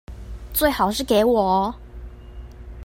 [0.51, 1.71] 最好是給我